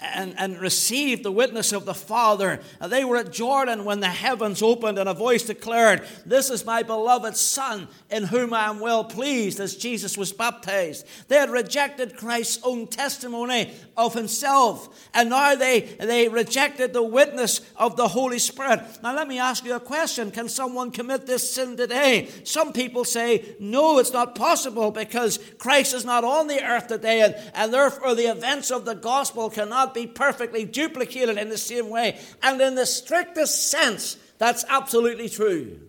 [0.00, 2.60] and, and received the witness of the Father.
[2.80, 6.82] They were at Jordan when the heavens opened and a voice declared, This is my
[6.82, 11.06] beloved Son, in whom I am well pleased, as Jesus was baptized.
[11.28, 17.60] They had rejected Christ's own testimony of himself, and now they, they rejected the witness
[17.76, 18.80] of the Holy Spirit.
[19.02, 22.28] Now, let me ask you a question Can someone commit this sin today?
[22.44, 27.20] Some people say, No, it's not possible because Christ is not on the earth today,
[27.20, 31.88] and, and therefore the events of the gospel cannot be perfectly duplicated in the same
[31.88, 32.18] way.
[32.42, 35.80] And in the strictest sense, that's absolutely true.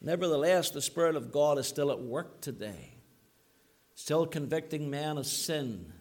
[0.00, 2.94] Nevertheless, the Spirit of God is still at work today,
[3.94, 5.92] still convicting men of sin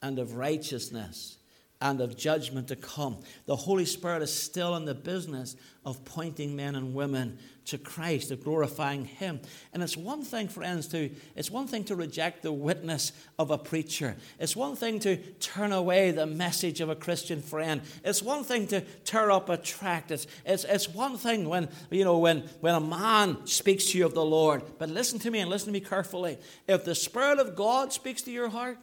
[0.00, 1.38] and of righteousness
[1.80, 3.20] and of judgment to come.
[3.46, 7.38] The Holy Spirit is still in the business of pointing men and women
[7.70, 9.40] to Christ, of glorifying Him.
[9.72, 13.58] And it's one thing, friends, to it's one thing to reject the witness of a
[13.58, 14.16] preacher.
[14.38, 17.82] It's one thing to turn away the message of a Christian friend.
[18.04, 20.10] It's one thing to tear up a tract.
[20.10, 24.06] It's, it's, it's one thing when you know when, when a man speaks to you
[24.06, 24.62] of the Lord.
[24.78, 26.38] But listen to me and listen to me carefully.
[26.68, 28.78] If the Spirit of God speaks to your heart,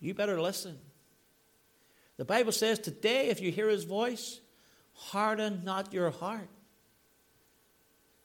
[0.00, 0.78] you better listen.
[2.16, 4.40] The Bible says today, if you hear his voice,
[4.92, 6.48] harden not your heart.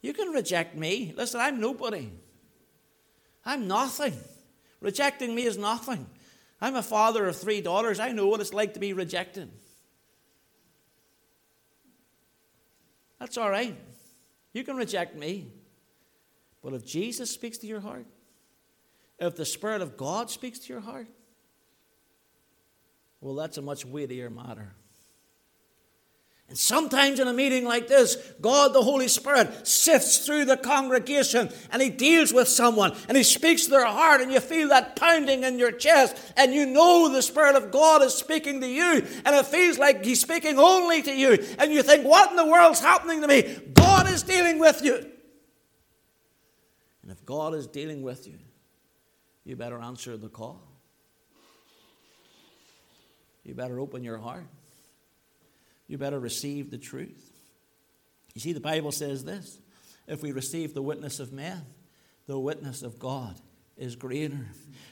[0.01, 1.13] You can reject me.
[1.15, 2.09] Listen, I'm nobody.
[3.45, 4.13] I'm nothing.
[4.81, 6.07] Rejecting me is nothing.
[6.61, 7.99] I'm a father of three daughters.
[7.99, 9.49] I know what it's like to be rejected.
[13.19, 13.75] That's all right.
[14.53, 15.51] You can reject me.
[16.63, 18.05] But if Jesus speaks to your heart,
[19.19, 21.07] if the Spirit of God speaks to your heart,
[23.21, 24.73] well, that's a much weightier matter.
[26.49, 31.49] And sometimes in a meeting like this, God the Holy Spirit sifts through the congregation
[31.71, 34.95] and He deals with someone and He speaks to their heart, and you feel that
[34.95, 39.05] pounding in your chest, and you know the Spirit of God is speaking to you,
[39.25, 42.45] and it feels like He's speaking only to you, and you think, What in the
[42.45, 43.59] world's happening to me?
[43.73, 44.95] God is dealing with you.
[47.03, 48.39] And if God is dealing with you,
[49.45, 50.69] you better answer the call
[53.49, 54.45] you better open your heart.
[55.89, 57.33] You better receive the truth.
[58.35, 59.59] You see, the Bible says this
[60.07, 61.65] if we receive the witness of man,
[62.27, 63.35] the witness of God
[63.75, 64.45] is greater.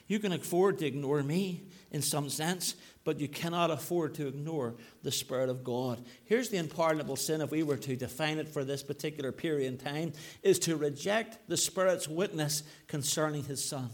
[0.07, 4.75] You can afford to ignore me in some sense, but you cannot afford to ignore
[5.03, 6.03] the Spirit of God.
[6.25, 9.77] Here's the unpardonable sin, if we were to define it for this particular period in
[9.77, 13.89] time, is to reject the Spirit's witness concerning His Son.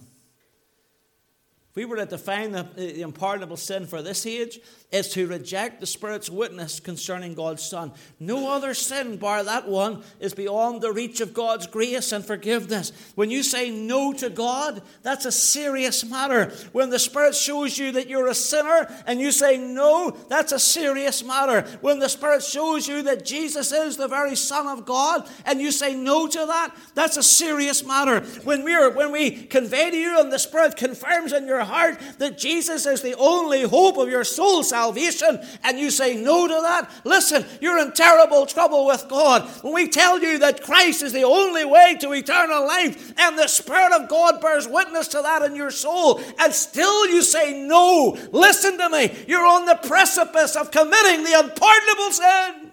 [1.74, 4.60] If we were to define the, the unpardonable sin for this age,
[4.92, 7.92] it's to reject the Spirit's witness concerning God's Son.
[8.20, 12.92] No other sin, bar that one, is beyond the reach of God's grace and forgiveness.
[13.16, 16.54] When you say no to God, that's a serious matter.
[16.74, 20.60] When the Spirit shows you that you're a sinner and you say no, that's a
[20.60, 21.68] serious matter.
[21.82, 25.72] When the Spirit shows you that Jesus is the very Son of God and you
[25.72, 28.20] say no to that, that's a serious matter.
[28.44, 32.38] When, we're, when we convey to you and the Spirit confirms in your heart that
[32.38, 36.90] Jesus is the only hope of your soul salvation, and you say no to that,
[37.04, 39.44] listen, you're in terrible trouble with God.
[39.64, 43.48] When we tell you that Christ is the only way to eternal life and the
[43.48, 48.18] Spirit of God bears witness to that in your soul, and still you say no,
[48.32, 52.72] listen to me, you're on the precipice of committing the unpardonable sin.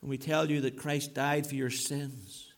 [0.00, 2.51] When we tell you that Christ died for your sins,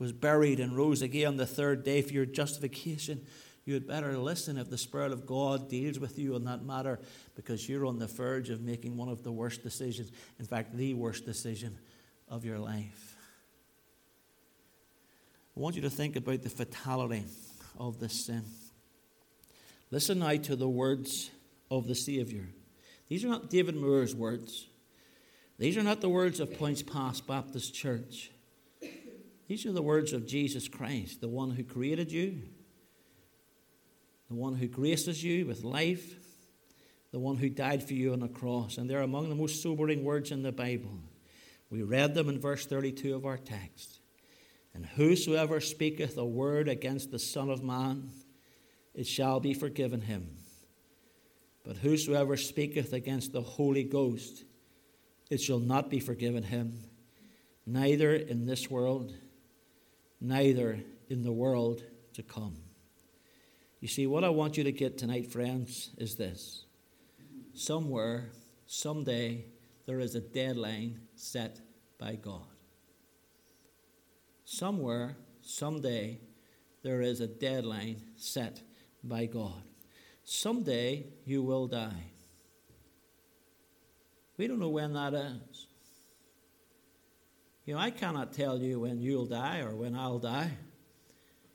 [0.00, 3.24] was buried, and rose again the third day for your justification,
[3.66, 6.98] you had better listen if the Spirit of God deals with you on that matter
[7.36, 10.94] because you're on the verge of making one of the worst decisions, in fact, the
[10.94, 11.78] worst decision
[12.26, 13.16] of your life.
[15.56, 17.24] I want you to think about the fatality
[17.78, 18.44] of this sin.
[19.90, 21.30] Listen now to the words
[21.70, 22.48] of the Savior.
[23.08, 24.66] These are not David Moore's words.
[25.58, 28.30] These are not the words of Poyntzpass Baptist Church.
[29.50, 32.38] These are the words of Jesus Christ, the one who created you,
[34.28, 36.14] the one who graces you with life,
[37.10, 38.78] the one who died for you on the cross.
[38.78, 41.00] And they're among the most sobering words in the Bible.
[41.68, 43.98] We read them in verse 32 of our text.
[44.72, 48.08] And whosoever speaketh a word against the Son of Man,
[48.94, 50.28] it shall be forgiven him.
[51.64, 54.44] But whosoever speaketh against the Holy Ghost,
[55.28, 56.84] it shall not be forgiven him,
[57.66, 59.12] neither in this world,
[60.20, 61.82] neither in the world
[62.14, 62.56] to come.
[63.80, 66.64] You see, what I want you to get tonight, friends, is this.
[67.54, 68.30] Somewhere,
[68.66, 69.46] someday,
[69.86, 71.60] there is a deadline set
[71.98, 72.46] by God.
[74.44, 76.20] Somewhere, someday,
[76.82, 78.60] there is a deadline set
[79.02, 79.62] by God.
[80.24, 82.12] Someday you will die.
[84.36, 85.66] We don't know when that is.
[87.64, 90.50] You know, I cannot tell you when you'll die or when I'll die.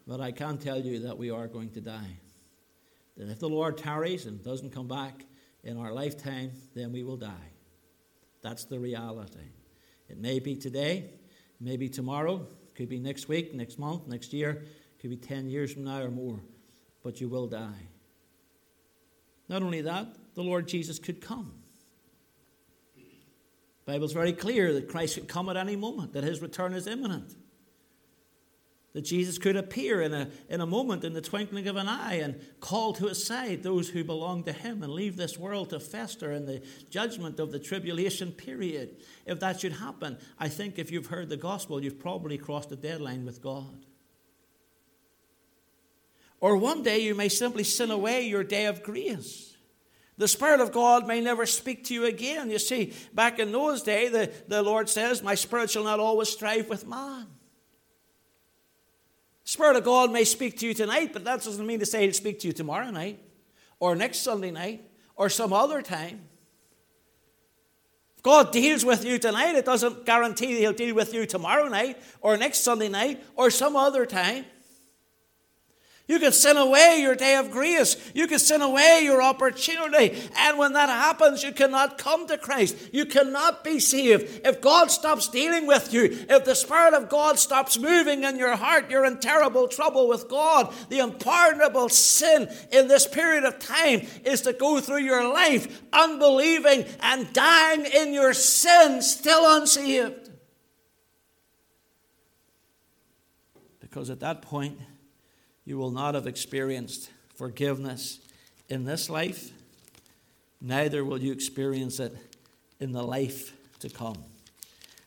[0.08, 2.20] But I can tell you that we are going to die.
[3.18, 5.26] That if the Lord tarries and doesn't come back
[5.64, 7.51] in our lifetime, then we will die.
[8.41, 9.49] That's the reality.
[10.08, 14.34] It may be today, it may be tomorrow, could be next week, next month, next
[14.34, 14.66] year,
[14.99, 16.39] could be 10 years from now or more,
[17.03, 17.88] but you will die.
[19.49, 21.53] Not only that, the Lord Jesus could come.
[23.86, 26.88] The Bible's very clear that Christ could come at any moment, that his return is
[26.88, 27.36] imminent.
[28.95, 32.13] that Jesus could appear in a, in a moment, in the twinkling of an eye,
[32.13, 35.81] and call to his side those who belong to him and leave this world to
[35.81, 38.95] fester in the judgment of the tribulation period.
[39.25, 42.77] If that should happen, I think if you've heard the gospel, you've probably crossed the
[42.77, 43.86] deadline with God.
[46.39, 49.55] Or one day you may simply sin away your day of grace.
[50.18, 52.49] The Spirit of God may never speak to you again.
[52.49, 56.30] You see, back in those days, the, the Lord says, My Spirit shall not always
[56.30, 57.28] strive with man.
[59.43, 62.13] Spirit of God may speak to you tonight, but that doesn't mean to say He'll
[62.13, 63.20] speak to you tomorrow night,
[63.80, 66.22] or next Sunday night, or some other time.
[68.18, 72.01] If God deals with you tonight, it doesn't guarantee He'll deal with you tomorrow night,
[72.22, 74.45] or next Sunday night, or some other time.
[76.08, 77.97] You can sin away your day of grace.
[78.14, 80.16] You can sin away your opportunity.
[80.38, 82.78] And when that happens, you cannot come to Christ.
[82.93, 84.41] You cannot be saved.
[84.45, 88.56] If God stops dealing with you, if the Spirit of God stops moving in your
[88.56, 90.72] heart, you're in terrible trouble with God.
[90.89, 96.86] The unpardonable sin in this period of time is to go through your life unbelieving
[96.99, 100.30] and dying in your sin, still unsaved.
[103.80, 104.78] Because at that point,
[105.66, 108.20] you will not have experienced forgiveness
[108.70, 109.51] in this life,
[110.61, 112.16] neither will you experience it
[112.80, 114.18] in the life to come.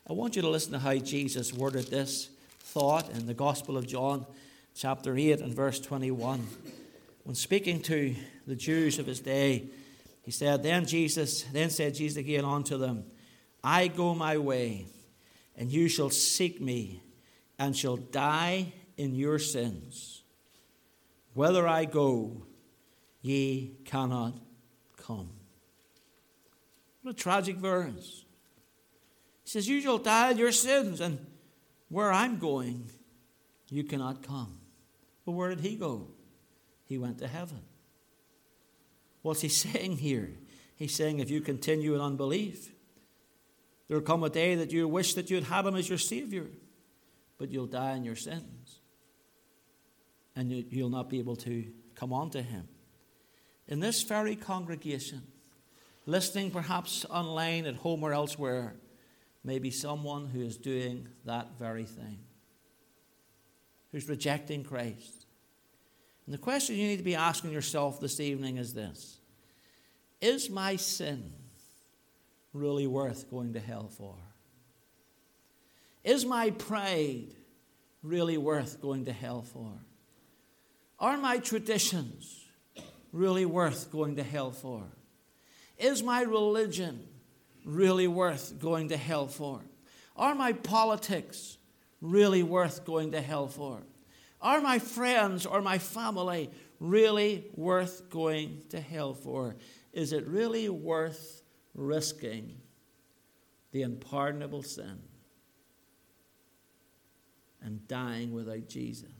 [0.09, 2.31] I want you to listen to how Jesus worded this
[2.61, 4.27] thought in the Gospel of John,
[4.75, 6.47] chapter 8 and verse 21.
[7.25, 8.15] When speaking to
[8.47, 9.69] the Jews of his day,
[10.23, 13.05] he said, Then Jesus, then said Jesus again unto them,
[13.63, 14.87] I go my way,
[15.57, 17.03] and you shall seek me,
[17.59, 20.18] and shall die in your sins.
[21.39, 22.49] Whither I go,
[23.23, 24.35] ye cannot
[24.97, 25.31] come.
[27.03, 28.25] What a tragic verse.
[29.45, 31.25] He says, You shall die your sins, and
[31.91, 32.91] where I'm going,
[33.71, 34.59] you cannot come.
[35.25, 36.09] But where did he go?
[36.87, 37.63] He went to heaven.
[39.23, 40.33] What's he saying here?
[40.75, 42.69] He's saying, if you continue in unbelief,
[43.87, 45.99] there will come a day that you wish that you had had him as your
[45.99, 46.47] Savior,
[47.39, 48.81] but you'll die in your sins
[50.39, 51.65] and you'll not be able to
[51.97, 52.69] come on to Him.
[53.67, 55.23] In this very congregation,
[56.07, 58.77] listening perhaps online at home or elsewhere,
[59.43, 62.21] may be someone who is doing that very thing,
[63.91, 65.27] who's rejecting Christ.
[66.25, 69.19] And the question you need to be asking yourself this evening is this
[70.21, 71.33] Is my sin
[72.53, 74.15] really worth going to hell for?
[76.05, 77.35] Is my pride
[78.05, 79.73] really worth going to hell for?
[80.99, 82.45] Are my traditions
[83.13, 84.85] really worth going to hell for?
[85.79, 87.07] Is my religion
[87.65, 89.61] really worth going to hell for?
[90.17, 91.57] Are my politics
[92.01, 93.83] really worth going to hell for?
[94.41, 99.57] Are my friends or my family really worth going to hell for?
[99.93, 101.43] Is it really worth
[101.75, 102.57] risking
[103.73, 104.99] the unpardonable sin
[107.63, 109.18] and dying without Jesus?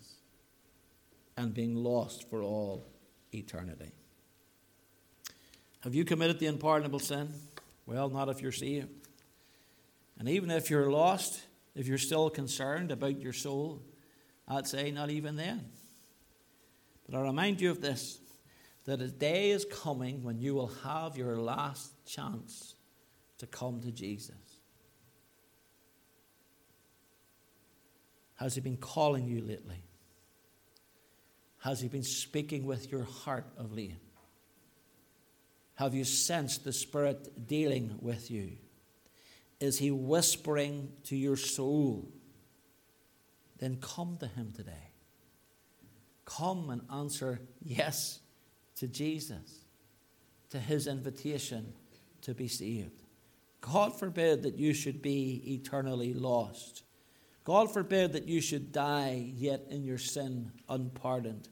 [1.39, 2.85] And being lost for all
[3.33, 3.93] eternity.
[5.83, 7.33] Have you committed the unpardonable sin?
[7.87, 8.89] Well, not if you're saved.
[10.19, 11.41] And even if you're lost,
[11.77, 13.81] if you're still concerned about your soul,
[14.49, 15.65] I'd say not even then.
[17.09, 18.19] But I remind you of this
[18.87, 22.75] that a day is coming when you will have your last chance
[23.39, 24.35] to come to Jesus.
[28.37, 29.85] Has He been calling you lately?
[31.61, 33.97] Has He been speaking with your heart of late?
[35.75, 38.53] Have you sensed the Spirit dealing with you?
[39.61, 42.09] Is He whispering to your soul?
[43.59, 44.93] Then come to Him today.
[46.25, 48.21] Come and answer yes
[48.77, 49.65] to Jesus,
[50.51, 51.73] to His invitation
[52.23, 53.03] to be saved.
[53.61, 56.85] God forbid that you should be eternally lost.
[57.49, 61.49] God forbid that you should die yet in your sin unpardoned.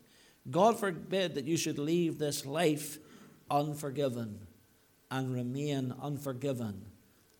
[0.50, 2.98] God forbid that you should leave this life
[3.50, 4.46] unforgiven
[5.10, 6.84] and remain unforgiven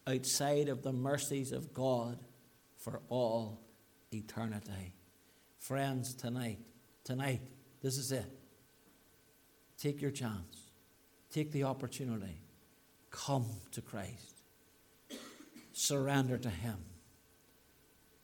[0.07, 2.18] outside of the mercies of God
[2.78, 3.61] for all
[4.11, 4.94] eternity.
[5.59, 6.61] Friends, tonight,
[7.04, 7.42] tonight,
[7.82, 8.38] this is it.
[9.76, 10.70] Take your chance,
[11.30, 12.40] take the opportunity,
[13.11, 14.40] come to Christ,
[15.74, 16.78] surrender to Him.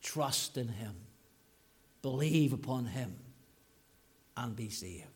[0.02, 0.94] Trust in Him.
[2.02, 3.16] Believe upon Him
[4.36, 5.06] and be saved.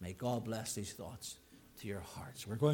[0.00, 1.36] May God bless these thoughts
[1.80, 2.46] to your hearts.
[2.46, 2.70] We're going